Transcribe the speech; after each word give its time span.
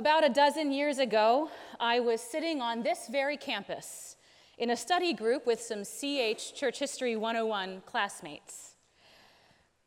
About 0.00 0.24
a 0.24 0.30
dozen 0.30 0.72
years 0.72 0.96
ago, 0.96 1.50
I 1.78 2.00
was 2.00 2.22
sitting 2.22 2.62
on 2.62 2.82
this 2.82 3.06
very 3.12 3.36
campus 3.36 4.16
in 4.56 4.70
a 4.70 4.76
study 4.76 5.12
group 5.12 5.46
with 5.46 5.60
some 5.60 5.84
CH 5.84 6.54
Church 6.54 6.78
History 6.78 7.16
101 7.16 7.82
classmates. 7.84 8.76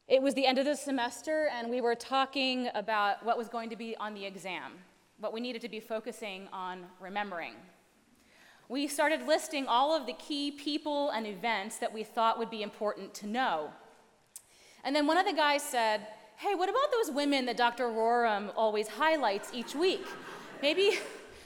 It 0.08 0.22
was 0.22 0.36
the 0.36 0.46
end 0.46 0.60
of 0.60 0.66
the 0.66 0.76
semester, 0.76 1.50
and 1.52 1.68
we 1.68 1.82
were 1.82 1.96
talking 1.96 2.70
about 2.76 3.26
what 3.26 3.40
was 3.40 3.48
going 3.48 3.72
to 3.72 3.76
be 3.76 3.98
on 3.98 4.14
the 4.14 4.24
exam, 4.24 4.74
what 5.20 5.34
we 5.34 5.42
needed 5.42 5.64
to 5.64 5.70
be 5.70 5.80
focusing 5.80 6.48
on 6.54 6.86
remembering. 7.00 7.56
We 8.70 8.86
started 8.86 9.26
listing 9.26 9.66
all 9.66 9.96
of 10.00 10.06
the 10.06 10.14
key 10.14 10.52
people 10.52 11.10
and 11.10 11.26
events 11.26 11.78
that 11.78 11.92
we 11.92 12.04
thought 12.04 12.38
would 12.38 12.52
be 12.52 12.62
important 12.62 13.16
to 13.16 13.26
know. 13.26 13.72
And 14.84 14.96
then 14.96 15.08
one 15.08 15.18
of 15.18 15.26
the 15.26 15.34
guys 15.34 15.64
said, 15.64 16.06
hey, 16.44 16.56
what 16.56 16.68
about 16.68 16.92
those 16.92 17.10
women 17.16 17.46
that 17.46 17.56
Dr. 17.56 17.86
Rorem 17.86 18.52
always 18.58 18.90
highlights 18.90 19.50
each 19.54 19.76
week? 19.76 20.06
Maybe, 20.62 21.00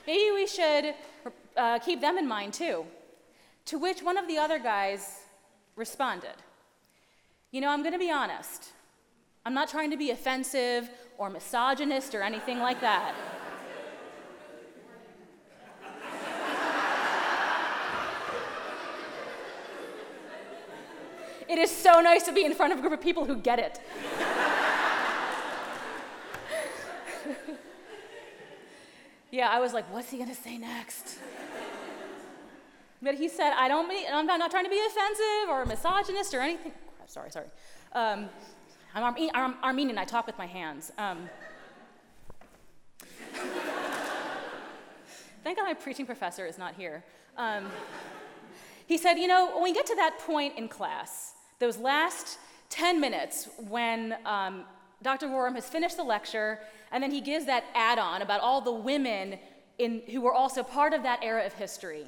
maybe 0.07 0.31
we 0.33 0.47
should 0.47 0.95
uh, 1.55 1.77
keep 1.77 2.01
them 2.01 2.17
in 2.17 2.27
mind 2.27 2.53
too. 2.53 2.83
To 3.65 3.77
which 3.77 4.01
one 4.01 4.17
of 4.17 4.27
the 4.27 4.39
other 4.39 4.57
guys 4.57 5.19
responded, 5.75 6.33
You 7.51 7.61
know, 7.61 7.69
I'm 7.69 7.83
going 7.83 7.93
to 7.93 7.99
be 7.99 8.09
honest. 8.09 8.69
I'm 9.45 9.53
not 9.53 9.69
trying 9.69 9.91
to 9.91 9.97
be 9.97 10.09
offensive 10.09 10.89
or 11.19 11.29
misogynist 11.29 12.15
or 12.15 12.23
anything 12.23 12.57
like 12.57 12.81
that. 12.81 13.13
it 21.47 21.59
is 21.59 21.69
so 21.69 22.01
nice 22.01 22.23
to 22.23 22.33
be 22.33 22.45
in 22.45 22.55
front 22.55 22.73
of 22.73 22.79
a 22.79 22.81
group 22.81 22.93
of 22.93 23.01
people 23.01 23.25
who 23.25 23.35
get 23.35 23.59
it. 23.59 23.79
Yeah, 29.37 29.49
I 29.49 29.59
was 29.59 29.71
like, 29.71 29.85
what's 29.93 30.09
he 30.09 30.17
gonna 30.17 30.33
say 30.33 30.57
next? 30.57 31.19
but 33.03 33.13
he 33.13 33.29
said, 33.29 33.53
I 33.55 33.67
don't 33.67 33.87
mean, 33.87 34.07
I'm 34.11 34.25
not, 34.25 34.49
trying 34.49 34.63
to 34.63 34.69
be 34.69 34.79
offensive 34.79 35.49
or 35.49 35.63
misogynist 35.63 36.33
or 36.33 36.41
anything. 36.41 36.71
Sorry, 37.05 37.29
sorry. 37.29 37.45
Um, 37.93 38.29
I'm, 38.95 39.03
Ar- 39.03 39.15
I'm, 39.35 39.53
Armenian, 39.63 39.99
I 39.99 40.05
talk 40.05 40.25
with 40.25 40.39
my 40.39 40.47
hands. 40.47 40.91
Um, 40.97 41.29
thank 45.43 45.57
God 45.57 45.65
my 45.65 45.75
preaching 45.75 46.07
professor 46.07 46.47
is 46.47 46.57
not 46.57 46.73
here. 46.73 47.03
Um, 47.37 47.67
he 48.87 48.97
said, 48.97 49.19
You 49.19 49.27
know, 49.27 49.51
when 49.53 49.61
we 49.61 49.71
get 49.71 49.85
to 49.85 49.95
that 49.97 50.17
point 50.17 50.57
in 50.57 50.67
class, 50.67 51.33
those 51.59 51.77
last 51.77 52.39
10 52.71 52.99
minutes 52.99 53.49
when 53.69 54.15
um, 54.25 54.63
Dr. 55.01 55.27
Rorem 55.27 55.55
has 55.55 55.69
finished 55.69 55.97
the 55.97 56.03
lecture, 56.03 56.59
and 56.91 57.03
then 57.03 57.11
he 57.11 57.21
gives 57.21 57.45
that 57.45 57.65
add 57.75 57.99
on 57.99 58.21
about 58.21 58.41
all 58.41 58.61
the 58.61 58.71
women 58.71 59.37
in, 59.77 60.01
who 60.11 60.21
were 60.21 60.33
also 60.33 60.63
part 60.63 60.93
of 60.93 61.03
that 61.03 61.19
era 61.23 61.45
of 61.45 61.53
history. 61.53 62.05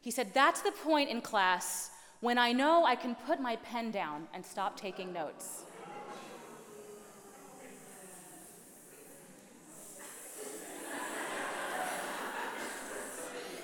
He 0.00 0.10
said, 0.10 0.32
That's 0.34 0.60
the 0.60 0.72
point 0.72 1.08
in 1.08 1.20
class 1.20 1.90
when 2.20 2.38
I 2.38 2.52
know 2.52 2.84
I 2.84 2.96
can 2.96 3.14
put 3.14 3.40
my 3.40 3.56
pen 3.56 3.90
down 3.90 4.26
and 4.34 4.44
stop 4.44 4.78
taking 4.78 5.12
notes. 5.12 5.62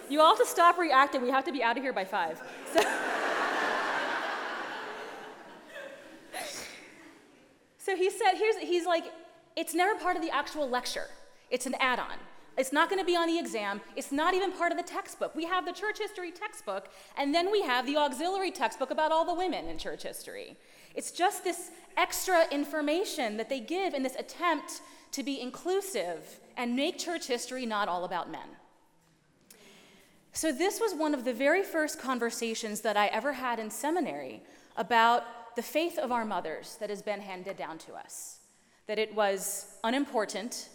You 0.08 0.20
all 0.20 0.36
have 0.36 0.38
to 0.38 0.46
stop 0.46 0.78
reacting. 0.78 1.22
We 1.22 1.30
have 1.30 1.44
to 1.44 1.52
be 1.52 1.62
out 1.62 1.78
of 1.78 1.82
here 1.82 1.94
by 1.94 2.04
five. 2.04 2.38
So 2.74 2.80
So 7.92 7.98
he 7.98 8.08
said, 8.08 8.38
here's, 8.38 8.56
he's 8.56 8.86
like, 8.86 9.04
it's 9.54 9.74
never 9.74 9.94
part 10.00 10.16
of 10.16 10.22
the 10.22 10.30
actual 10.30 10.66
lecture. 10.66 11.08
It's 11.50 11.66
an 11.66 11.74
add 11.78 11.98
on. 11.98 12.14
It's 12.56 12.72
not 12.72 12.88
going 12.88 13.00
to 13.02 13.04
be 13.04 13.16
on 13.16 13.28
the 13.28 13.38
exam. 13.38 13.82
It's 13.96 14.10
not 14.10 14.32
even 14.32 14.50
part 14.50 14.72
of 14.72 14.78
the 14.78 14.82
textbook. 14.82 15.34
We 15.34 15.44
have 15.44 15.66
the 15.66 15.72
church 15.72 15.98
history 15.98 16.30
textbook, 16.30 16.88
and 17.18 17.34
then 17.34 17.52
we 17.52 17.60
have 17.60 17.84
the 17.84 17.98
auxiliary 17.98 18.50
textbook 18.50 18.90
about 18.90 19.12
all 19.12 19.26
the 19.26 19.34
women 19.34 19.66
in 19.66 19.76
church 19.76 20.04
history. 20.04 20.56
It's 20.94 21.10
just 21.10 21.44
this 21.44 21.70
extra 21.98 22.48
information 22.50 23.36
that 23.36 23.50
they 23.50 23.60
give 23.60 23.92
in 23.92 24.02
this 24.02 24.16
attempt 24.16 24.80
to 25.10 25.22
be 25.22 25.38
inclusive 25.38 26.40
and 26.56 26.74
make 26.74 26.96
church 26.96 27.26
history 27.26 27.66
not 27.66 27.88
all 27.88 28.04
about 28.04 28.30
men. 28.30 28.56
So, 30.32 30.50
this 30.50 30.80
was 30.80 30.94
one 30.94 31.12
of 31.12 31.26
the 31.26 31.34
very 31.34 31.62
first 31.62 32.00
conversations 32.00 32.80
that 32.80 32.96
I 32.96 33.08
ever 33.08 33.34
had 33.34 33.58
in 33.58 33.68
seminary 33.68 34.42
about 34.78 35.24
the 35.56 35.62
faith 35.62 35.98
of 35.98 36.12
our 36.12 36.24
mothers 36.24 36.76
that 36.80 36.90
has 36.90 37.02
been 37.02 37.20
handed 37.20 37.56
down 37.56 37.78
to 37.78 37.94
us, 37.94 38.40
that 38.86 38.98
it 38.98 39.14
was 39.14 39.76
unimportant, 39.84 40.68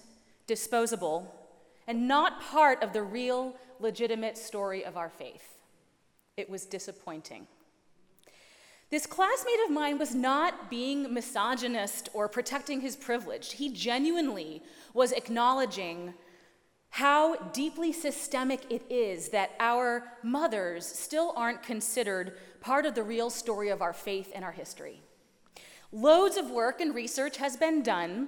disposable, 0.45 1.33
and 1.87 2.07
not 2.07 2.41
part 2.41 2.83
of 2.83 2.93
the 2.93 3.01
real, 3.01 3.55
legitimate 3.79 4.37
story 4.37 4.83
of 4.83 4.97
our 4.97 5.09
faith. 5.09 5.59
It 6.35 6.49
was 6.49 6.65
disappointing. 6.65 7.47
This 8.89 9.05
classmate 9.05 9.59
of 9.65 9.71
mine 9.71 9.97
was 9.97 10.15
not 10.15 10.69
being 10.69 11.13
misogynist 11.13 12.07
or 12.13 12.29
protecting 12.29 12.79
his 12.79 12.95
privilege. 12.95 13.53
He 13.53 13.69
genuinely 13.73 14.63
was 14.93 15.11
acknowledging 15.11 16.13
how 16.89 17.35
deeply 17.53 17.91
systemic 17.91 18.61
it 18.71 18.83
is 18.89 19.29
that 19.29 19.51
our 19.59 20.03
mothers 20.23 20.85
still 20.85 21.33
aren't 21.35 21.61
considered 21.61 22.37
part 22.61 22.85
of 22.85 22.95
the 22.95 23.03
real 23.03 23.29
story 23.29 23.69
of 23.69 23.81
our 23.81 23.93
faith 23.93 24.31
and 24.33 24.43
our 24.43 24.51
history. 24.51 25.01
Loads 25.91 26.37
of 26.37 26.49
work 26.49 26.81
and 26.81 26.93
research 26.93 27.37
has 27.37 27.55
been 27.55 27.83
done 27.83 28.27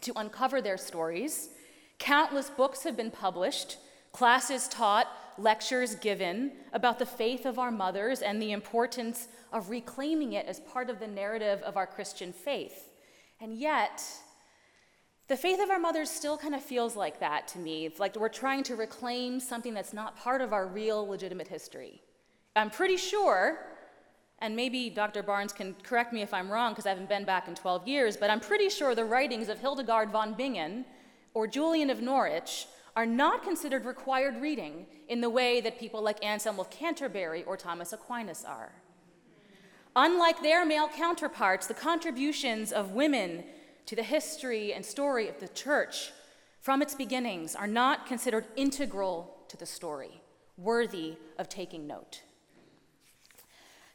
to 0.00 0.12
uncover 0.16 0.62
their 0.62 0.78
stories. 0.78 1.50
Countless 1.98 2.50
books 2.50 2.84
have 2.84 2.96
been 2.96 3.10
published, 3.10 3.78
classes 4.12 4.68
taught, 4.68 5.08
lectures 5.38 5.94
given 5.96 6.52
about 6.72 6.98
the 6.98 7.06
faith 7.06 7.44
of 7.44 7.58
our 7.58 7.70
mothers 7.70 8.22
and 8.22 8.40
the 8.40 8.52
importance 8.52 9.28
of 9.52 9.68
reclaiming 9.70 10.32
it 10.32 10.46
as 10.46 10.60
part 10.60 10.88
of 10.88 10.98
the 10.98 11.06
narrative 11.06 11.60
of 11.62 11.76
our 11.76 11.86
Christian 11.86 12.32
faith. 12.32 12.90
And 13.40 13.54
yet, 13.54 14.02
the 15.28 15.36
faith 15.36 15.60
of 15.60 15.70
our 15.70 15.78
mothers 15.78 16.10
still 16.10 16.36
kind 16.38 16.54
of 16.54 16.62
feels 16.62 16.94
like 16.94 17.18
that 17.20 17.48
to 17.48 17.58
me, 17.58 17.84
It's 17.86 17.98
like 17.98 18.14
we're 18.16 18.28
trying 18.28 18.62
to 18.64 18.76
reclaim 18.76 19.40
something 19.40 19.74
that's 19.74 19.92
not 19.92 20.16
part 20.16 20.40
of 20.40 20.52
our 20.52 20.66
real 20.66 21.06
legitimate 21.06 21.48
history. 21.48 22.00
I'm 22.54 22.70
pretty 22.70 22.96
sure, 22.96 23.58
and 24.38 24.54
maybe 24.54 24.88
Dr. 24.88 25.22
Barnes 25.22 25.52
can 25.52 25.74
correct 25.82 26.12
me 26.12 26.22
if 26.22 26.32
I'm 26.32 26.50
wrong 26.50 26.72
because 26.72 26.86
I 26.86 26.90
haven't 26.90 27.08
been 27.08 27.24
back 27.24 27.48
in 27.48 27.54
12 27.54 27.88
years, 27.88 28.16
but 28.16 28.30
I'm 28.30 28.40
pretty 28.40 28.68
sure 28.68 28.94
the 28.94 29.04
writings 29.04 29.48
of 29.48 29.58
Hildegard 29.58 30.10
von 30.10 30.34
Bingen 30.34 30.84
or 31.34 31.46
Julian 31.46 31.90
of 31.90 32.00
Norwich 32.00 32.66
are 32.94 33.04
not 33.04 33.42
considered 33.42 33.84
required 33.84 34.40
reading 34.40 34.86
in 35.08 35.20
the 35.20 35.28
way 35.28 35.60
that 35.60 35.78
people 35.78 36.00
like 36.00 36.24
Anselm 36.24 36.58
of 36.58 36.70
Canterbury 36.70 37.42
or 37.44 37.56
Thomas 37.56 37.92
Aquinas 37.92 38.44
are. 38.44 38.72
Unlike 39.96 40.42
their 40.42 40.64
male 40.64 40.88
counterparts, 40.88 41.66
the 41.66 41.74
contributions 41.74 42.72
of 42.72 42.92
women 42.92 43.44
to 43.86 43.96
the 43.96 44.02
history 44.02 44.72
and 44.72 44.84
story 44.84 45.28
of 45.28 45.40
the 45.40 45.48
church 45.48 46.12
from 46.60 46.82
its 46.82 46.94
beginnings 46.94 47.54
are 47.54 47.68
not 47.68 48.06
considered 48.06 48.44
integral 48.56 49.36
to 49.48 49.56
the 49.56 49.66
story, 49.66 50.20
worthy 50.56 51.14
of 51.38 51.48
taking 51.48 51.86
note. 51.86 52.22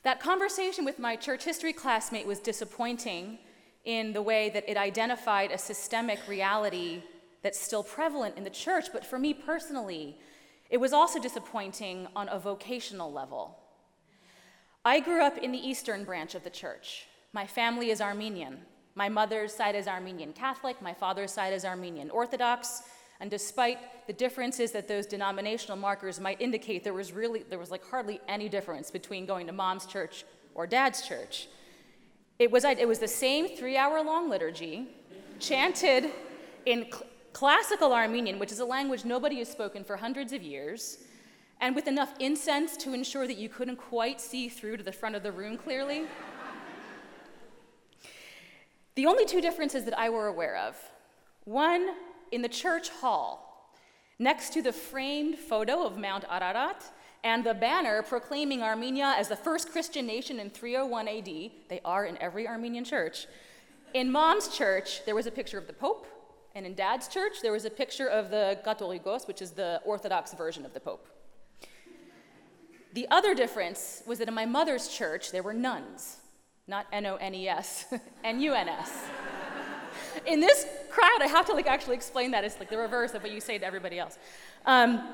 That 0.04 0.20
conversation 0.20 0.86
with 0.86 0.98
my 0.98 1.16
church 1.16 1.44
history 1.44 1.74
classmate 1.74 2.26
was 2.26 2.40
disappointing 2.40 3.40
in 3.84 4.14
the 4.14 4.22
way 4.22 4.50
that 4.50 4.70
it 4.70 4.78
identified 4.78 5.52
a 5.52 5.58
systemic 5.58 6.20
reality 6.28 7.04
that's 7.44 7.60
still 7.60 7.84
prevalent 7.84 8.38
in 8.38 8.44
the 8.44 8.50
church, 8.50 8.88
but 8.94 9.06
for 9.06 9.20
me 9.20 9.34
personally, 9.34 10.18
it 10.70 10.80
was 10.80 10.94
also 10.94 11.20
disappointing 11.20 12.08
on 12.16 12.30
a 12.30 12.40
vocational 12.40 13.12
level. 13.12 13.58
I 14.86 15.00
grew 15.00 15.22
up 15.22 15.38
in 15.38 15.52
the 15.52 15.60
eastern 15.60 16.06
branch 16.06 16.34
of 16.34 16.44
the 16.44 16.50
church. 16.50 17.08
My 17.34 17.46
family 17.46 17.90
is 17.92 18.02
Armenian. 18.02 18.60
My 18.96 19.10
mother's 19.10 19.54
side 19.54 19.76
is 19.76 19.88
Armenian 19.88 20.34
Catholic, 20.34 20.82
my 20.82 20.94
father's 20.94 21.32
side 21.32 21.54
is 21.54 21.66
Armenian 21.66 22.10
Orthodox. 22.10 22.84
And 23.22 23.30
despite 23.30 24.08
the 24.08 24.14
differences 24.14 24.72
that 24.72 24.88
those 24.88 25.06
denominational 25.06 25.78
markers 25.78 26.20
might 26.20 26.42
indicate, 26.42 26.84
there 26.84 26.94
was 26.94 27.12
really, 27.14 27.44
there 27.44 27.60
was 27.60 27.70
like 27.70 27.86
hardly 27.88 28.20
any 28.28 28.50
difference 28.50 28.90
between 28.90 29.28
going 29.28 29.46
to 29.46 29.54
mom's 29.54 29.86
church 29.86 30.26
or 30.56 30.66
dad's 30.66 31.08
church. 31.08 31.48
It 32.40 32.52
was, 32.52 32.66
it 32.66 32.88
was 32.88 32.98
the 32.98 33.08
same 33.08 33.56
three 33.56 33.78
hour 33.78 34.04
long 34.04 34.28
liturgy, 34.28 34.88
chanted 35.40 36.10
in 36.66 36.88
cl- 36.92 37.04
classical 37.32 37.94
Armenian, 37.94 38.40
which 38.40 38.52
is 38.52 38.60
a 38.60 38.66
language 38.66 39.06
nobody 39.06 39.38
has 39.38 39.50
spoken 39.50 39.84
for 39.84 39.98
hundreds 39.98 40.34
of 40.34 40.42
years, 40.42 40.98
and 41.60 41.76
with 41.76 41.88
enough 41.88 42.16
incense 42.20 42.76
to 42.78 42.94
ensure 42.94 43.28
that 43.28 43.38
you 43.38 43.50
couldn't 43.50 43.78
quite 43.78 44.20
see 44.20 44.50
through 44.50 44.78
to 44.78 44.84
the 44.84 44.92
front 44.92 45.16
of 45.16 45.22
the 45.22 45.32
room 45.32 45.58
clearly. 45.58 46.08
The 49.02 49.08
only 49.08 49.26
two 49.26 49.42
differences 49.42 49.84
that 49.86 49.98
I 49.98 50.12
were 50.12 50.28
aware 50.28 50.56
of 50.58 50.78
one 51.46 51.90
in 52.32 52.44
the 52.44 52.48
church 52.48 52.90
hall, 52.90 53.74
next 54.20 54.54
to 54.54 54.62
the 54.62 54.72
framed 54.72 55.40
photo 55.40 55.84
of 55.84 55.98
Mount 55.98 56.24
Ararat 56.30 56.84
and 57.24 57.44
the 57.44 57.56
banner 57.56 58.04
proclaiming 58.04 58.62
Armenia 58.62 59.16
as 59.18 59.28
the 59.28 59.36
first 59.36 59.72
Christian 59.72 60.06
nation 60.06 60.40
in 60.40 60.52
301 60.52 61.08
AD. 61.08 61.26
They 61.26 61.82
are 61.84 62.06
in 62.06 62.16
every 62.20 62.48
Armenian 62.48 62.84
church. 62.84 63.26
In 63.96 64.12
mom's 64.12 64.56
church, 64.56 65.04
there 65.08 65.16
was 65.16 65.26
a 65.26 65.32
picture 65.32 65.58
of 65.58 65.66
the 65.66 65.74
Pope, 65.74 66.06
And 66.54 66.64
in 66.68 66.76
dad's 66.76 67.08
church, 67.08 67.42
there 67.42 67.54
was 67.54 67.66
a 67.66 67.72
picture 67.72 68.08
of 68.08 68.30
the 68.30 68.60
Catholicos, 68.64 69.28
which 69.28 69.42
is 69.42 69.50
the 69.50 69.82
Orthodox 69.84 70.36
version 70.36 70.64
of 70.64 70.76
the 70.76 70.80
Pope. 70.80 71.08
The 72.94 73.08
other 73.10 73.34
difference 73.34 74.04
was 74.06 74.20
that 74.20 74.28
in 74.28 74.36
my 74.36 74.46
mother's 74.46 74.90
church, 74.90 75.32
there 75.32 75.42
were 75.42 75.56
nuns, 75.56 76.21
not 76.72 76.88
N 76.92 77.06
O 77.06 77.18
N 77.18 77.36
E 77.36 77.48
S, 77.48 77.86
N 78.24 78.42
U 78.42 78.54
N 78.54 78.70
S. 78.70 79.04
In 80.26 80.40
this 80.40 80.66
crowd, 80.90 81.22
I 81.22 81.28
have 81.28 81.46
to 81.48 81.54
like 81.54 81.68
actually 81.68 81.96
explain 81.96 82.32
that. 82.32 82.44
It's 82.44 82.58
like 82.58 82.70
the 82.70 82.78
reverse 82.78 83.14
of 83.14 83.22
what 83.22 83.32
you 83.32 83.42
say 83.42 83.58
to 83.60 83.66
everybody 83.66 84.00
else. 84.00 84.18
Um, 84.66 85.14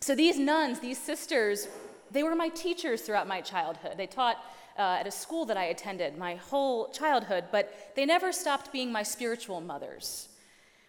so 0.00 0.14
these 0.14 0.38
nuns, 0.38 0.80
these 0.80 0.98
sisters, 0.98 1.68
they 2.10 2.22
were 2.22 2.34
my 2.34 2.48
teachers 2.48 3.02
throughout 3.02 3.28
my 3.28 3.40
childhood. 3.40 3.94
They 3.96 4.06
taught 4.06 4.36
uh, 4.76 4.98
at 5.00 5.06
a 5.06 5.10
school 5.10 5.44
that 5.46 5.56
I 5.56 5.66
attended 5.66 6.18
my 6.18 6.34
whole 6.34 6.88
childhood, 6.88 7.44
but 7.52 7.92
they 7.94 8.04
never 8.04 8.32
stopped 8.32 8.72
being 8.72 8.90
my 8.90 9.02
spiritual 9.02 9.60
mothers. 9.60 10.28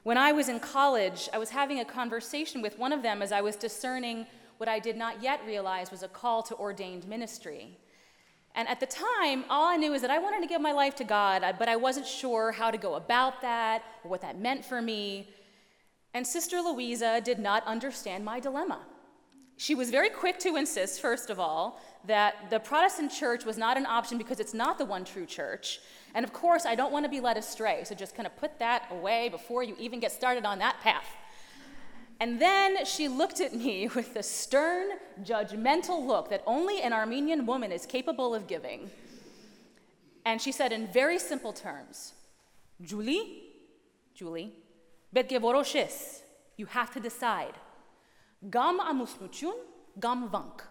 When 0.03 0.17
I 0.17 0.31
was 0.31 0.49
in 0.49 0.59
college, 0.59 1.29
I 1.33 1.37
was 1.37 1.49
having 1.51 1.79
a 1.79 1.85
conversation 1.85 2.61
with 2.61 2.79
one 2.79 2.93
of 2.93 3.03
them 3.03 3.21
as 3.21 3.31
I 3.31 3.41
was 3.41 3.55
discerning 3.55 4.25
what 4.57 4.69
I 4.69 4.79
did 4.79 4.97
not 4.97 5.21
yet 5.21 5.41
realize 5.45 5.91
was 5.91 6.03
a 6.03 6.07
call 6.07 6.41
to 6.43 6.55
ordained 6.55 7.07
ministry. 7.07 7.77
And 8.55 8.67
at 8.67 8.79
the 8.79 8.85
time, 8.85 9.45
all 9.49 9.65
I 9.65 9.77
knew 9.77 9.93
is 9.93 10.01
that 10.01 10.11
I 10.11 10.19
wanted 10.19 10.41
to 10.41 10.47
give 10.47 10.61
my 10.61 10.71
life 10.71 10.95
to 10.95 11.03
God, 11.03 11.43
but 11.57 11.69
I 11.69 11.75
wasn't 11.75 12.07
sure 12.07 12.51
how 12.51 12.71
to 12.71 12.77
go 12.77 12.95
about 12.95 13.41
that 13.41 13.83
or 14.03 14.09
what 14.09 14.21
that 14.21 14.37
meant 14.37 14.65
for 14.65 14.81
me. 14.81 15.29
And 16.13 16.25
Sister 16.25 16.59
Louisa 16.59 17.21
did 17.21 17.39
not 17.39 17.65
understand 17.65 18.25
my 18.25 18.39
dilemma. 18.39 18.79
She 19.57 19.75
was 19.75 19.91
very 19.91 20.09
quick 20.09 20.39
to 20.39 20.55
insist, 20.55 21.01
first 21.01 21.29
of 21.29 21.39
all, 21.39 21.81
that 22.05 22.49
the 22.49 22.59
Protestant 22.59 23.11
church 23.11 23.43
was 23.43 23.57
not 23.57 23.75
an 23.77 23.85
option 23.85 24.17
because 24.17 24.39
it's 24.39 24.53
not 24.53 24.77
the 24.77 24.85
one 24.85 25.03
true 25.03 25.25
church. 25.25 25.79
And 26.15 26.23
of 26.23 26.31
course, 26.31 26.65
I 26.65 26.75
don't 26.75 26.93
want 26.93 27.05
to 27.05 27.09
be 27.09 27.19
led 27.19 27.37
astray, 27.37 27.83
so 27.83 27.93
just 27.93 28.15
kind 28.15 28.25
of 28.25 28.35
put 28.37 28.57
that 28.59 28.87
away 28.89 29.27
before 29.29 29.61
you 29.63 29.75
even 29.77 29.99
get 29.99 30.11
started 30.13 30.45
on 30.45 30.59
that 30.59 30.79
path. 30.79 31.05
And 32.19 32.39
then 32.39 32.85
she 32.85 33.07
looked 33.07 33.39
at 33.39 33.53
me 33.53 33.87
with 33.95 34.13
the 34.13 34.23
stern, 34.23 34.89
judgmental 35.23 36.05
look 36.05 36.29
that 36.29 36.43
only 36.45 36.81
an 36.81 36.93
Armenian 36.93 37.45
woman 37.45 37.71
is 37.71 37.85
capable 37.85 38.35
of 38.35 38.47
giving. 38.47 38.91
And 40.25 40.41
she 40.41 40.51
said 40.51 40.71
in 40.71 40.87
very 40.87 41.17
simple 41.17 41.53
terms, 41.53 42.13
Julie, 42.81 43.43
Julie, 44.13 44.53
betgevoroshes, 45.15 46.21
you 46.57 46.65
have 46.67 46.93
to 46.93 46.99
decide. 46.99 47.55
Gam 48.49 48.79
amusnuchun, 48.79 49.53
gam 49.99 50.29
vank. 50.29 50.61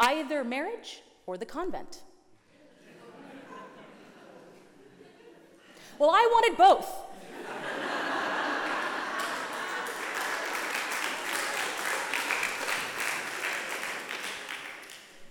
Either 0.00 0.44
marriage 0.44 1.02
or 1.26 1.36
the 1.36 1.46
convent. 1.46 2.02
Well, 5.96 6.10
I 6.10 6.28
wanted 6.32 6.58
both. 6.58 7.03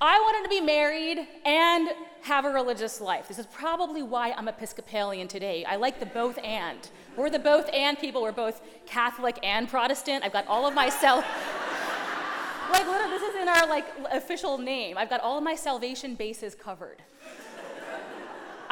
I 0.05 0.19
wanted 0.19 0.43
to 0.43 0.49
be 0.49 0.59
married 0.59 1.25
and 1.45 1.87
have 2.23 2.43
a 2.43 2.49
religious 2.49 2.99
life. 2.99 3.29
This 3.29 3.39
is 3.39 3.45
probably 3.45 4.03
why 4.03 4.33
I'm 4.33 4.49
Episcopalian 4.49 5.29
today. 5.29 5.63
I 5.63 5.77
like 5.77 6.01
the 6.01 6.05
both 6.05 6.37
and. 6.43 6.77
We're 7.15 7.29
the 7.29 7.39
both 7.39 7.69
and 7.73 7.97
people. 7.97 8.21
We're 8.21 8.33
both 8.33 8.61
Catholic 8.85 9.39
and 9.43 9.69
Protestant. 9.69 10.25
I've 10.25 10.33
got 10.33 10.45
all 10.47 10.67
of 10.67 10.73
my 10.73 10.89
self. 10.89 11.23
like, 12.69 12.85
this 12.85 13.21
is 13.21 13.41
in 13.41 13.47
our 13.47 13.65
like 13.65 13.85
official 14.11 14.57
name. 14.57 14.97
I've 14.97 15.09
got 15.09 15.21
all 15.21 15.37
of 15.37 15.43
my 15.45 15.55
salvation 15.55 16.15
bases 16.15 16.53
covered. 16.53 17.01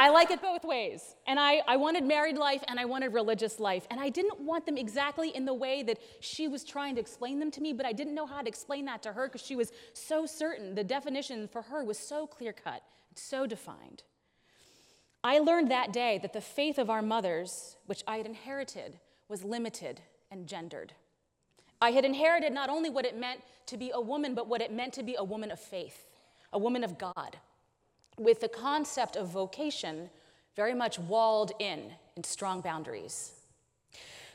I 0.01 0.09
like 0.09 0.31
it 0.31 0.42
both 0.42 0.65
ways. 0.65 1.15
And 1.27 1.39
I, 1.39 1.62
I 1.68 1.77
wanted 1.77 2.03
married 2.03 2.36
life 2.36 2.63
and 2.68 2.80
I 2.80 2.86
wanted 2.86 3.13
religious 3.13 3.59
life. 3.59 3.86
And 3.92 4.00
I 4.00 4.09
didn't 4.09 4.39
want 4.39 4.65
them 4.65 4.75
exactly 4.75 5.30
in 5.30 5.45
the 5.45 5.53
way 5.53 5.83
that 5.83 6.00
she 6.21 6.48
was 6.48 6.63
trying 6.63 6.95
to 6.95 7.01
explain 7.01 7.38
them 7.38 7.51
to 7.51 7.62
me, 7.62 7.71
but 7.71 7.86
I 7.86 7.94
didn't 7.94 8.15
know 8.15 8.25
how 8.25 8.42
to 8.42 8.48
explain 8.48 8.86
that 8.86 9.03
to 9.03 9.13
her 9.13 9.27
because 9.27 9.45
she 9.45 9.56
was 9.56 9.71
so 9.94 10.25
certain. 10.25 10.74
The 10.74 10.83
definition 10.83 11.48
for 11.48 11.62
her 11.62 11.83
was 11.83 12.00
so 12.00 12.25
clear 12.25 12.51
cut, 12.51 12.81
so 13.13 13.45
defined. 13.45 14.01
I 15.24 15.38
learned 15.38 15.69
that 15.69 15.94
day 15.94 16.18
that 16.24 16.33
the 16.33 16.42
faith 16.42 16.80
of 16.80 16.89
our 16.89 17.03
mothers, 17.03 17.77
which 17.86 18.03
I 18.07 18.18
had 18.18 18.25
inherited, 18.25 18.98
was 19.27 19.44
limited 19.44 20.01
and 20.31 20.48
gendered. 20.48 20.94
I 21.80 21.92
had 21.92 22.06
inherited 22.06 22.53
not 22.53 22.71
only 22.71 22.89
what 22.89 23.06
it 23.06 23.19
meant 23.19 23.42
to 23.68 23.77
be 23.77 23.92
a 23.94 24.01
woman, 24.01 24.33
but 24.33 24.48
what 24.48 24.62
it 24.62 24.74
meant 24.74 24.94
to 24.94 25.03
be 25.03 25.13
a 25.13 25.24
woman 25.24 25.51
of 25.51 25.59
faith, 25.59 26.07
a 26.51 26.57
woman 26.57 26.83
of 26.83 26.98
God 26.98 27.38
with 28.23 28.39
the 28.39 28.47
concept 28.47 29.15
of 29.15 29.27
vocation 29.27 30.09
very 30.56 30.73
much 30.73 31.00
walled 31.00 31.51
in 31.59 31.91
in 32.15 32.23
strong 32.23 32.62
boundaries. 32.62 33.31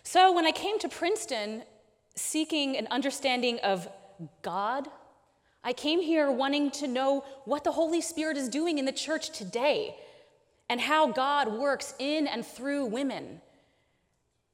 So 0.02 0.32
when 0.32 0.46
I 0.46 0.52
came 0.52 0.78
to 0.80 0.88
Princeton 0.88 1.62
seeking 2.14 2.76
an 2.76 2.86
understanding 2.90 3.58
of 3.60 3.88
God, 4.42 4.88
I 5.62 5.72
came 5.72 6.00
here 6.00 6.30
wanting 6.30 6.70
to 6.72 6.86
know 6.86 7.24
what 7.44 7.64
the 7.64 7.72
Holy 7.72 8.00
Spirit 8.00 8.36
is 8.36 8.48
doing 8.48 8.78
in 8.78 8.84
the 8.84 8.92
church 8.92 9.30
today 9.30 9.96
and 10.70 10.80
how 10.80 11.12
God 11.12 11.52
works 11.52 11.94
in 11.98 12.26
and 12.26 12.46
through 12.46 12.86
women. 12.86 13.40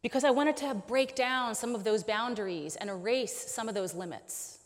Because 0.03 0.25
I 0.25 0.31
wanted 0.31 0.57
to 0.59 0.75
break 0.75 1.15
down 1.15 1.55
some 1.55 1.75
of 1.75 1.85
those 1.85 2.03
boundaries 2.03 2.77
and 2.77 2.91
erase 2.91 3.37
some 3.37 3.69
of 3.69 3.75
those 3.75 3.95
limits. 3.95 4.59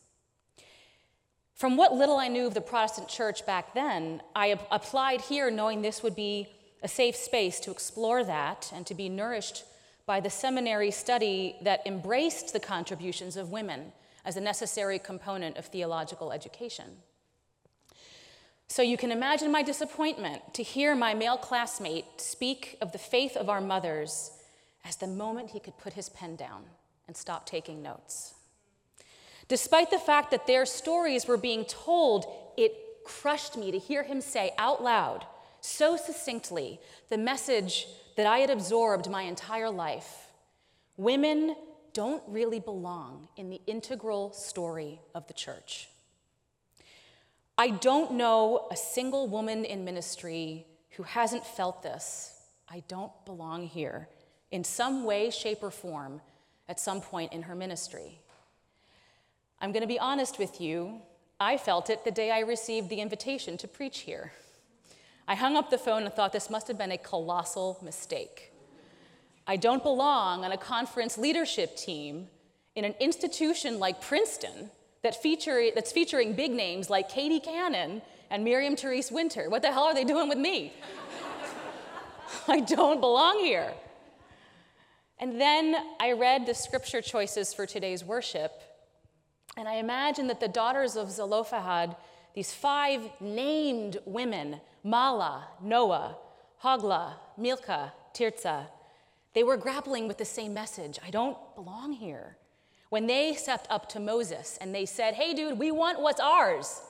From 1.56 1.78
what 1.78 1.94
little 1.94 2.18
I 2.18 2.28
knew 2.28 2.46
of 2.46 2.52
the 2.52 2.60
Protestant 2.60 3.08
church 3.08 3.46
back 3.46 3.72
then, 3.72 4.20
I 4.34 4.58
applied 4.70 5.22
here 5.22 5.50
knowing 5.50 5.80
this 5.80 6.02
would 6.02 6.14
be 6.14 6.48
a 6.82 6.88
safe 6.88 7.16
space 7.16 7.58
to 7.60 7.70
explore 7.70 8.22
that 8.24 8.70
and 8.74 8.86
to 8.86 8.94
be 8.94 9.08
nourished 9.08 9.64
by 10.04 10.20
the 10.20 10.28
seminary 10.28 10.90
study 10.90 11.56
that 11.62 11.80
embraced 11.86 12.52
the 12.52 12.60
contributions 12.60 13.38
of 13.38 13.50
women 13.50 13.92
as 14.26 14.36
a 14.36 14.40
necessary 14.40 14.98
component 14.98 15.56
of 15.56 15.64
theological 15.64 16.30
education. 16.30 16.98
So 18.68 18.82
you 18.82 18.98
can 18.98 19.10
imagine 19.10 19.50
my 19.50 19.62
disappointment 19.62 20.52
to 20.52 20.62
hear 20.62 20.94
my 20.94 21.14
male 21.14 21.38
classmate 21.38 22.20
speak 22.20 22.76
of 22.82 22.92
the 22.92 22.98
faith 22.98 23.34
of 23.34 23.48
our 23.48 23.62
mothers 23.62 24.30
as 24.84 24.96
the 24.96 25.06
moment 25.06 25.52
he 25.52 25.60
could 25.60 25.78
put 25.78 25.94
his 25.94 26.10
pen 26.10 26.36
down 26.36 26.64
and 27.06 27.16
stop 27.16 27.46
taking 27.46 27.82
notes. 27.82 28.34
Despite 29.48 29.90
the 29.90 29.98
fact 29.98 30.30
that 30.32 30.46
their 30.46 30.66
stories 30.66 31.26
were 31.26 31.36
being 31.36 31.64
told, 31.64 32.26
it 32.56 32.72
crushed 33.04 33.56
me 33.56 33.70
to 33.70 33.78
hear 33.78 34.02
him 34.02 34.20
say 34.20 34.52
out 34.58 34.82
loud, 34.82 35.24
so 35.60 35.96
succinctly, 35.96 36.80
the 37.08 37.18
message 37.18 37.86
that 38.16 38.26
I 38.26 38.38
had 38.38 38.50
absorbed 38.50 39.08
my 39.10 39.22
entire 39.22 39.70
life 39.70 40.22
women 40.96 41.54
don't 41.92 42.22
really 42.26 42.60
belong 42.60 43.28
in 43.36 43.50
the 43.50 43.60
integral 43.66 44.32
story 44.32 44.98
of 45.14 45.26
the 45.26 45.34
church. 45.34 45.88
I 47.58 47.70
don't 47.70 48.12
know 48.12 48.66
a 48.70 48.76
single 48.76 49.28
woman 49.28 49.64
in 49.64 49.84
ministry 49.84 50.66
who 50.90 51.02
hasn't 51.02 51.46
felt 51.46 51.82
this. 51.82 52.32
I 52.68 52.82
don't 52.88 53.12
belong 53.24 53.66
here 53.66 54.08
in 54.50 54.64
some 54.64 55.04
way, 55.04 55.30
shape, 55.30 55.62
or 55.62 55.70
form 55.70 56.20
at 56.68 56.80
some 56.80 57.00
point 57.00 57.32
in 57.32 57.42
her 57.42 57.54
ministry. 57.54 58.20
I'm 59.60 59.72
going 59.72 59.82
to 59.82 59.88
be 59.88 59.98
honest 59.98 60.38
with 60.38 60.60
you. 60.60 61.00
I 61.40 61.56
felt 61.56 61.90
it 61.90 62.04
the 62.04 62.10
day 62.10 62.30
I 62.30 62.40
received 62.40 62.88
the 62.88 63.00
invitation 63.00 63.56
to 63.58 63.68
preach 63.68 64.00
here. 64.00 64.32
I 65.28 65.34
hung 65.34 65.56
up 65.56 65.70
the 65.70 65.78
phone 65.78 66.04
and 66.04 66.12
thought 66.12 66.32
this 66.32 66.50
must 66.50 66.68
have 66.68 66.78
been 66.78 66.92
a 66.92 66.98
colossal 66.98 67.78
mistake. 67.82 68.52
I 69.46 69.56
don't 69.56 69.82
belong 69.82 70.44
on 70.44 70.52
a 70.52 70.56
conference 70.56 71.18
leadership 71.18 71.76
team 71.76 72.28
in 72.74 72.84
an 72.84 72.94
institution 73.00 73.78
like 73.78 74.00
Princeton 74.00 74.70
that 75.02 75.20
feature, 75.22 75.68
that's 75.74 75.92
featuring 75.92 76.32
big 76.34 76.50
names 76.52 76.90
like 76.90 77.08
Katie 77.08 77.40
Cannon 77.40 78.02
and 78.30 78.44
Miriam 78.44 78.76
Therese 78.76 79.10
Winter. 79.10 79.48
What 79.48 79.62
the 79.62 79.72
hell 79.72 79.84
are 79.84 79.94
they 79.94 80.04
doing 80.04 80.28
with 80.28 80.38
me? 80.38 80.72
I 82.48 82.60
don't 82.60 83.00
belong 83.00 83.38
here. 83.38 83.72
And 85.18 85.40
then 85.40 85.76
I 86.00 86.12
read 86.12 86.44
the 86.46 86.54
scripture 86.54 87.00
choices 87.00 87.54
for 87.54 87.66
today's 87.66 88.04
worship, 88.04 88.52
and 89.56 89.68
I 89.68 89.74
imagine 89.74 90.26
that 90.26 90.40
the 90.40 90.48
daughters 90.48 90.96
of 90.96 91.10
Zelophehad, 91.10 91.96
these 92.34 92.52
five 92.52 93.00
named 93.20 93.98
women, 94.04 94.60
Mahlah, 94.84 95.44
Noah, 95.62 96.16
Hoglah, 96.62 97.14
Milcah, 97.38 97.92
Tirzah, 98.12 98.66
they 99.32 99.42
were 99.42 99.56
grappling 99.56 100.08
with 100.08 100.18
the 100.18 100.24
same 100.24 100.52
message 100.52 100.98
I 101.04 101.10
don't 101.10 101.36
belong 101.54 101.92
here. 101.92 102.36
When 102.90 103.06
they 103.06 103.34
stepped 103.34 103.66
up 103.70 103.88
to 103.90 104.00
Moses 104.00 104.58
and 104.60 104.74
they 104.74 104.86
said, 104.86 105.14
Hey, 105.14 105.34
dude, 105.34 105.58
we 105.58 105.70
want 105.70 106.00
what's 106.00 106.20
ours. 106.20 106.80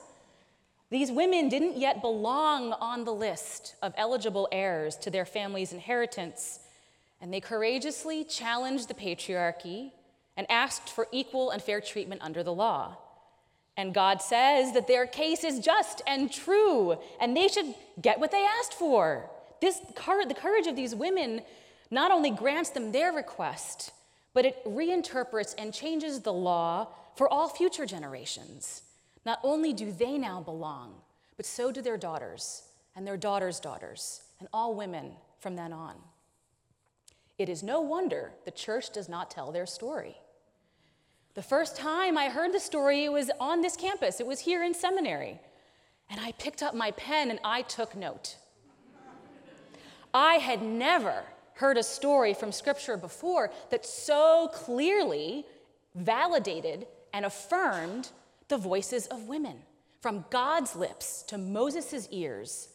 These 0.89 1.11
women 1.11 1.49
didn't 1.49 1.77
yet 1.77 2.01
belong 2.01 2.71
on 2.73 3.03
the 3.03 3.13
list 3.13 3.75
of 3.81 3.93
eligible 3.97 4.47
heirs 4.51 4.95
to 4.97 5.09
their 5.09 5.25
family's 5.25 5.73
inheritance, 5.73 6.59
and 7.19 7.33
they 7.33 7.41
courageously 7.41 8.23
challenged 8.23 8.87
the 8.87 8.93
patriarchy 8.93 9.91
and 10.37 10.49
asked 10.49 10.87
for 10.87 11.07
equal 11.11 11.49
and 11.49 11.61
fair 11.61 11.81
treatment 11.81 12.21
under 12.21 12.43
the 12.43 12.53
law. 12.53 12.97
And 13.75 13.93
God 13.93 14.21
says 14.21 14.73
that 14.73 14.87
their 14.87 15.05
case 15.05 15.43
is 15.43 15.59
just 15.59 16.01
and 16.07 16.31
true, 16.31 16.97
and 17.19 17.35
they 17.35 17.47
should 17.47 17.75
get 18.01 18.19
what 18.19 18.31
they 18.31 18.45
asked 18.59 18.73
for. 18.73 19.29
This, 19.59 19.79
the 19.79 20.35
courage 20.35 20.67
of 20.67 20.75
these 20.75 20.95
women 20.95 21.41
not 21.91 22.11
only 22.11 22.31
grants 22.31 22.69
them 22.69 22.91
their 22.91 23.11
request, 23.11 23.91
but 24.33 24.45
it 24.45 24.63
reinterprets 24.65 25.55
and 25.57 25.73
changes 25.73 26.21
the 26.21 26.33
law 26.33 26.87
for 27.15 27.27
all 27.27 27.49
future 27.49 27.85
generations. 27.85 28.83
Not 29.25 29.39
only 29.43 29.73
do 29.73 29.91
they 29.91 30.17
now 30.17 30.41
belong, 30.41 30.93
but 31.35 31.45
so 31.45 31.71
do 31.71 31.81
their 31.81 31.97
daughters 31.97 32.63
and 32.95 33.05
their 33.05 33.17
daughters' 33.17 33.59
daughters, 33.59 34.23
and 34.39 34.49
all 34.51 34.73
women 34.73 35.11
from 35.39 35.55
then 35.55 35.71
on. 35.71 35.95
It 37.37 37.47
is 37.47 37.61
no 37.61 37.79
wonder 37.79 38.31
the 38.43 38.51
church 38.51 38.91
does 38.91 39.07
not 39.07 39.29
tell 39.29 39.51
their 39.51 39.67
story. 39.67 40.17
The 41.37 41.43
first 41.43 41.75
time 41.75 42.17
I 42.17 42.29
heard 42.29 42.51
the 42.51 42.59
story, 42.59 43.03
it 43.03 43.11
was 43.11 43.29
on 43.39 43.61
this 43.61 43.75
campus, 43.75 44.19
it 44.19 44.25
was 44.25 44.39
here 44.39 44.63
in 44.63 44.73
seminary. 44.73 45.39
And 46.09 46.19
I 46.19 46.31
picked 46.31 46.63
up 46.63 46.73
my 46.73 46.89
pen 46.89 47.29
and 47.29 47.39
I 47.43 47.61
took 47.61 47.95
note. 47.95 48.37
I 50.15 50.37
had 50.37 50.63
never 50.63 51.25
heard 51.53 51.77
a 51.77 51.83
story 51.83 52.33
from 52.33 52.51
Scripture 52.51 52.97
before 52.97 53.51
that 53.69 53.85
so 53.85 54.49
clearly 54.51 55.45
validated 55.93 56.87
and 57.13 57.23
affirmed 57.23 58.09
the 58.47 58.57
voices 58.57 59.05
of 59.05 59.27
women. 59.27 59.59
From 60.01 60.25
God's 60.31 60.75
lips 60.75 61.21
to 61.27 61.37
Moses' 61.37 62.07
ears, 62.09 62.69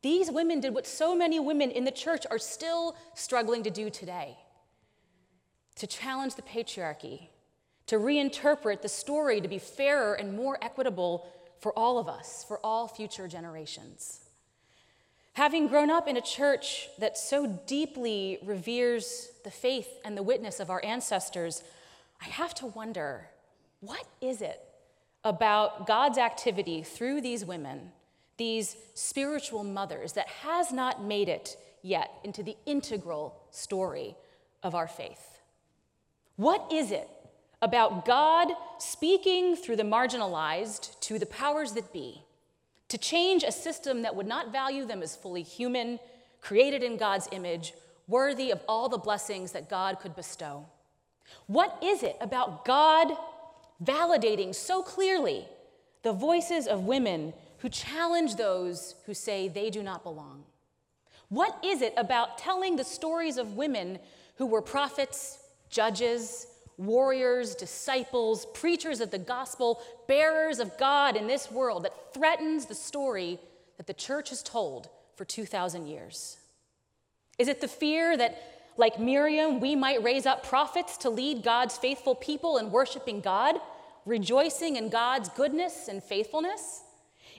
these 0.00 0.30
women 0.30 0.60
did 0.60 0.72
what 0.72 0.86
so 0.86 1.14
many 1.14 1.38
women 1.38 1.70
in 1.70 1.84
the 1.84 1.90
church 1.90 2.24
are 2.30 2.38
still 2.38 2.96
struggling 3.12 3.62
to 3.64 3.70
do 3.70 3.90
today 3.90 4.38
to 5.74 5.86
challenge 5.86 6.36
the 6.36 6.40
patriarchy, 6.40 7.28
to 7.86 7.98
reinterpret 7.98 8.82
the 8.82 8.88
story 8.88 9.40
to 9.40 9.48
be 9.48 9.58
fairer 9.58 10.14
and 10.14 10.36
more 10.36 10.58
equitable 10.62 11.26
for 11.60 11.72
all 11.78 11.98
of 11.98 12.08
us, 12.08 12.44
for 12.46 12.58
all 12.64 12.88
future 12.88 13.28
generations. 13.28 14.20
Having 15.34 15.68
grown 15.68 15.90
up 15.90 16.08
in 16.08 16.16
a 16.16 16.22
church 16.22 16.88
that 16.98 17.18
so 17.18 17.60
deeply 17.66 18.38
reveres 18.44 19.28
the 19.44 19.50
faith 19.50 19.88
and 20.04 20.16
the 20.16 20.22
witness 20.22 20.60
of 20.60 20.70
our 20.70 20.82
ancestors, 20.84 21.62
I 22.20 22.24
have 22.26 22.54
to 22.54 22.66
wonder 22.66 23.28
what 23.80 24.04
is 24.20 24.40
it 24.40 24.60
about 25.24 25.86
God's 25.86 26.18
activity 26.18 26.82
through 26.82 27.20
these 27.20 27.44
women, 27.44 27.92
these 28.36 28.76
spiritual 28.94 29.62
mothers, 29.62 30.14
that 30.14 30.28
has 30.28 30.72
not 30.72 31.04
made 31.04 31.28
it 31.28 31.56
yet 31.82 32.10
into 32.24 32.42
the 32.42 32.56
integral 32.64 33.38
story 33.50 34.16
of 34.62 34.74
our 34.74 34.88
faith? 34.88 35.40
What 36.36 36.70
is 36.72 36.90
it 36.90 37.08
about 37.62 38.04
God 38.04 38.48
speaking 38.78 39.56
through 39.56 39.76
the 39.76 39.82
marginalized 39.82 40.98
to 41.00 41.18
the 41.18 41.26
powers 41.26 41.72
that 41.72 41.92
be 41.92 42.22
to 42.88 42.98
change 42.98 43.42
a 43.42 43.52
system 43.52 44.02
that 44.02 44.14
would 44.14 44.26
not 44.26 44.52
value 44.52 44.84
them 44.84 45.02
as 45.02 45.16
fully 45.16 45.42
human, 45.42 45.98
created 46.40 46.82
in 46.82 46.96
God's 46.96 47.28
image, 47.32 47.74
worthy 48.06 48.50
of 48.50 48.60
all 48.68 48.88
the 48.88 48.98
blessings 48.98 49.52
that 49.52 49.68
God 49.68 49.98
could 49.98 50.14
bestow. 50.14 50.66
What 51.46 51.76
is 51.82 52.02
it 52.02 52.16
about 52.20 52.64
God 52.64 53.08
validating 53.82 54.54
so 54.54 54.82
clearly 54.82 55.46
the 56.02 56.12
voices 56.12 56.68
of 56.68 56.84
women 56.84 57.32
who 57.58 57.68
challenge 57.68 58.36
those 58.36 58.94
who 59.06 59.14
say 59.14 59.48
they 59.48 59.70
do 59.70 59.82
not 59.82 60.04
belong? 60.04 60.44
What 61.28 61.58
is 61.64 61.82
it 61.82 61.94
about 61.96 62.38
telling 62.38 62.76
the 62.76 62.84
stories 62.84 63.36
of 63.36 63.56
women 63.56 63.98
who 64.36 64.46
were 64.46 64.62
prophets, 64.62 65.40
judges, 65.70 66.46
warriors, 66.78 67.54
disciples, 67.54 68.46
preachers 68.54 69.00
of 69.00 69.10
the 69.10 69.18
gospel, 69.18 69.80
bearers 70.06 70.58
of 70.58 70.76
God 70.78 71.16
in 71.16 71.26
this 71.26 71.50
world 71.50 71.84
that 71.84 72.12
threatens 72.12 72.66
the 72.66 72.74
story 72.74 73.38
that 73.76 73.86
the 73.86 73.94
church 73.94 74.30
has 74.30 74.42
told 74.42 74.88
for 75.16 75.24
2,000 75.24 75.86
years? 75.86 76.38
Is 77.38 77.48
it 77.48 77.60
the 77.60 77.68
fear 77.68 78.16
that, 78.16 78.72
like 78.76 78.98
Miriam, 78.98 79.60
we 79.60 79.74
might 79.74 80.02
raise 80.02 80.26
up 80.26 80.46
prophets 80.46 80.96
to 80.98 81.10
lead 81.10 81.42
God's 81.42 81.76
faithful 81.76 82.14
people 82.14 82.58
in 82.58 82.70
worshiping 82.70 83.20
God, 83.20 83.56
rejoicing 84.04 84.76
in 84.76 84.88
God's 84.88 85.28
goodness 85.30 85.88
and 85.88 86.02
faithfulness? 86.02 86.82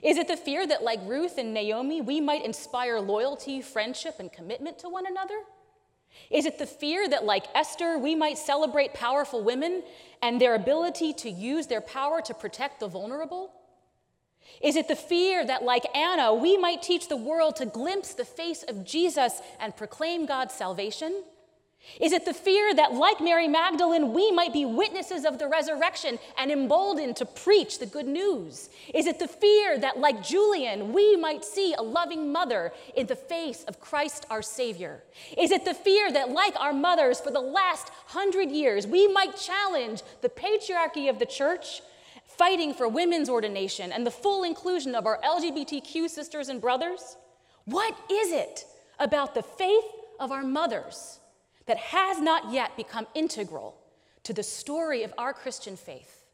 Is 0.02 0.16
it 0.16 0.28
the 0.28 0.36
fear 0.36 0.66
that, 0.66 0.84
like 0.84 1.00
Ruth 1.04 1.38
and 1.38 1.52
Naomi, 1.52 2.00
we 2.00 2.20
might 2.20 2.44
inspire 2.44 3.00
loyalty, 3.00 3.60
friendship, 3.60 4.16
and 4.20 4.32
commitment 4.32 4.78
to 4.80 4.88
one 4.88 5.06
another? 5.06 5.40
Is 6.30 6.46
it 6.46 6.58
the 6.58 6.66
fear 6.66 7.08
that, 7.08 7.24
like 7.24 7.46
Esther, 7.54 7.98
we 7.98 8.14
might 8.14 8.38
celebrate 8.38 8.94
powerful 8.94 9.42
women 9.42 9.82
and 10.20 10.40
their 10.40 10.54
ability 10.54 11.12
to 11.14 11.30
use 11.30 11.66
their 11.66 11.80
power 11.80 12.20
to 12.22 12.34
protect 12.34 12.80
the 12.80 12.88
vulnerable? 12.88 13.52
Is 14.60 14.76
it 14.76 14.88
the 14.88 14.96
fear 14.96 15.46
that, 15.46 15.62
like 15.62 15.84
Anna, 15.96 16.34
we 16.34 16.56
might 16.56 16.82
teach 16.82 17.08
the 17.08 17.16
world 17.16 17.56
to 17.56 17.66
glimpse 17.66 18.14
the 18.14 18.24
face 18.24 18.62
of 18.62 18.84
Jesus 18.84 19.40
and 19.60 19.76
proclaim 19.76 20.26
God's 20.26 20.54
salvation? 20.54 21.22
Is 22.00 22.12
it 22.12 22.24
the 22.24 22.34
fear 22.34 22.74
that, 22.74 22.94
like 22.94 23.20
Mary 23.20 23.48
Magdalene, 23.48 24.12
we 24.12 24.30
might 24.30 24.52
be 24.52 24.64
witnesses 24.64 25.24
of 25.24 25.38
the 25.38 25.48
resurrection 25.48 26.18
and 26.36 26.50
emboldened 26.50 27.16
to 27.16 27.26
preach 27.26 27.78
the 27.78 27.86
good 27.86 28.06
news? 28.06 28.68
Is 28.94 29.06
it 29.06 29.18
the 29.18 29.26
fear 29.26 29.78
that, 29.78 29.98
like 29.98 30.22
Julian, 30.22 30.92
we 30.92 31.16
might 31.16 31.44
see 31.44 31.74
a 31.74 31.82
loving 31.82 32.30
mother 32.30 32.72
in 32.94 33.06
the 33.06 33.16
face 33.16 33.64
of 33.64 33.80
Christ 33.80 34.26
our 34.30 34.42
Savior? 34.42 35.02
Is 35.36 35.50
it 35.50 35.64
the 35.64 35.74
fear 35.74 36.12
that, 36.12 36.30
like 36.30 36.54
our 36.60 36.72
mothers 36.72 37.20
for 37.20 37.30
the 37.30 37.40
last 37.40 37.88
hundred 38.06 38.50
years, 38.50 38.86
we 38.86 39.08
might 39.08 39.36
challenge 39.36 40.02
the 40.20 40.28
patriarchy 40.28 41.10
of 41.10 41.18
the 41.18 41.26
church, 41.26 41.82
fighting 42.26 42.72
for 42.72 42.86
women's 42.86 43.28
ordination 43.28 43.90
and 43.90 44.06
the 44.06 44.10
full 44.10 44.44
inclusion 44.44 44.94
of 44.94 45.06
our 45.06 45.20
LGBTQ 45.22 46.08
sisters 46.08 46.48
and 46.48 46.60
brothers? 46.60 47.16
What 47.64 47.96
is 48.10 48.30
it 48.30 48.64
about 48.98 49.34
the 49.34 49.42
faith 49.42 49.84
of 50.20 50.30
our 50.30 50.44
mothers? 50.44 51.17
That 51.68 51.76
has 51.76 52.18
not 52.18 52.50
yet 52.50 52.76
become 52.78 53.06
integral 53.14 53.76
to 54.22 54.32
the 54.32 54.42
story 54.42 55.02
of 55.02 55.12
our 55.18 55.34
Christian 55.34 55.76
faith. 55.76 56.24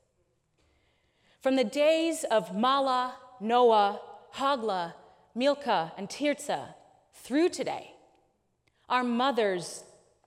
From 1.40 1.56
the 1.56 1.64
days 1.64 2.24
of 2.30 2.52
Mahlah, 2.52 3.14
Noah, 3.40 4.00
Hoglah, 4.36 4.94
Milcah, 5.34 5.92
and 5.98 6.08
Tirzah 6.08 6.74
through 7.14 7.48
today, 7.48 7.90
our 8.88 9.02
mothers 9.02 9.82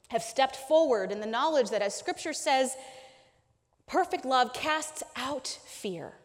have 0.10 0.22
stepped 0.22 0.58
forward 0.58 1.14
in 1.14 1.22
the 1.22 1.26
knowledge 1.26 1.70
that, 1.70 1.82
as 1.82 1.96
Scripture 1.96 2.34
says, 2.34 2.76
perfect 3.88 4.26
love 4.26 4.52
casts 4.54 5.04
out 5.16 5.48
fear. 5.66 6.16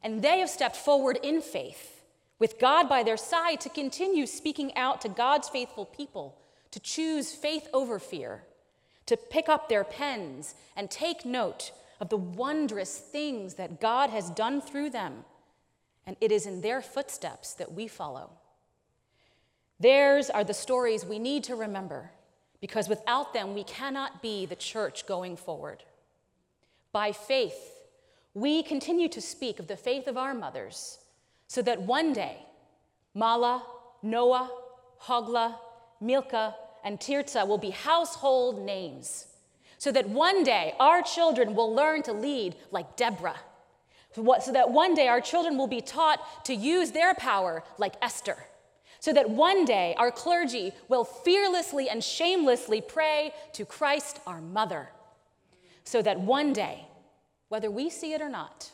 And 0.00 0.22
they 0.22 0.38
have 0.38 0.50
stepped 0.50 0.76
forward 0.76 1.18
in 1.24 1.40
faith, 1.40 2.02
with 2.38 2.60
God 2.60 2.88
by 2.88 3.02
their 3.02 3.16
side, 3.16 3.60
to 3.62 3.68
continue 3.68 4.26
speaking 4.26 4.76
out 4.76 5.00
to 5.00 5.08
God's 5.08 5.48
faithful 5.48 5.86
people 5.86 6.38
to 6.76 6.80
choose 6.80 7.32
faith 7.32 7.68
over 7.72 7.98
fear, 7.98 8.42
to 9.06 9.16
pick 9.16 9.48
up 9.48 9.66
their 9.66 9.82
pens 9.82 10.54
and 10.76 10.90
take 10.90 11.24
note 11.24 11.72
of 12.00 12.10
the 12.10 12.18
wondrous 12.18 12.98
things 12.98 13.54
that 13.54 13.80
God 13.80 14.10
has 14.10 14.28
done 14.28 14.60
through 14.60 14.90
them. 14.90 15.24
And 16.06 16.18
it 16.20 16.30
is 16.30 16.44
in 16.44 16.60
their 16.60 16.82
footsteps 16.82 17.54
that 17.54 17.72
we 17.72 17.88
follow. 17.88 18.28
Theirs 19.80 20.28
are 20.28 20.44
the 20.44 20.52
stories 20.52 21.02
we 21.02 21.18
need 21.18 21.44
to 21.44 21.56
remember, 21.56 22.10
because 22.60 22.90
without 22.90 23.32
them, 23.32 23.54
we 23.54 23.64
cannot 23.64 24.20
be 24.20 24.44
the 24.44 24.54
church 24.54 25.06
going 25.06 25.38
forward. 25.38 25.82
By 26.92 27.10
faith, 27.10 27.72
we 28.34 28.62
continue 28.62 29.08
to 29.08 29.22
speak 29.22 29.58
of 29.58 29.66
the 29.66 29.78
faith 29.78 30.06
of 30.06 30.18
our 30.18 30.34
mothers, 30.34 30.98
so 31.46 31.62
that 31.62 31.80
one 31.80 32.12
day, 32.12 32.36
Mahlah, 33.16 33.62
Noah, 34.02 34.50
Hoglah, 35.04 35.54
Milcah, 36.02 36.54
and 36.86 37.00
Tirzah 37.00 37.48
will 37.48 37.58
be 37.58 37.70
household 37.70 38.64
names 38.64 39.26
so 39.76 39.90
that 39.90 40.08
one 40.08 40.44
day 40.44 40.72
our 40.78 41.02
children 41.02 41.56
will 41.56 41.74
learn 41.74 42.02
to 42.04 42.12
lead 42.12 42.54
like 42.70 42.96
Deborah. 42.96 43.40
So 44.14 44.52
that 44.52 44.70
one 44.70 44.94
day 44.94 45.08
our 45.08 45.20
children 45.20 45.58
will 45.58 45.66
be 45.66 45.80
taught 45.80 46.44
to 46.44 46.54
use 46.54 46.92
their 46.92 47.12
power 47.12 47.64
like 47.76 47.94
Esther. 48.00 48.36
So 49.00 49.12
that 49.12 49.28
one 49.28 49.64
day 49.64 49.96
our 49.98 50.12
clergy 50.12 50.72
will 50.88 51.02
fearlessly 51.02 51.88
and 51.88 52.02
shamelessly 52.04 52.80
pray 52.80 53.34
to 53.54 53.66
Christ 53.66 54.20
our 54.24 54.40
mother. 54.40 54.88
So 55.82 56.00
that 56.02 56.20
one 56.20 56.52
day, 56.52 56.86
whether 57.48 57.70
we 57.70 57.90
see 57.90 58.12
it 58.12 58.22
or 58.22 58.30
not, 58.30 58.70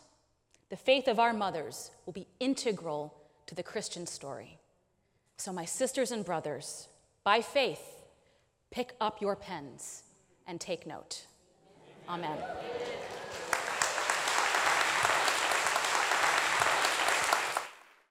the 0.68 0.76
faith 0.76 1.08
of 1.08 1.18
our 1.18 1.32
mothers 1.32 1.90
will 2.04 2.12
be 2.12 2.26
integral 2.40 3.14
to 3.46 3.54
the 3.54 3.62
Christian 3.62 4.06
story. 4.06 4.58
So, 5.38 5.52
my 5.52 5.64
sisters 5.64 6.12
and 6.12 6.24
brothers, 6.24 6.88
by 7.24 7.40
faith, 7.40 8.01
Pick 8.72 8.94
up 9.02 9.20
your 9.20 9.36
pens 9.36 10.04
and 10.46 10.58
take 10.58 10.86
note. 10.86 11.26
Amen. 12.08 12.38